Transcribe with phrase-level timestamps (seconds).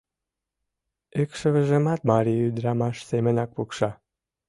[1.21, 3.91] Икшывыжымат марий ӱдырамаш семынак пукша...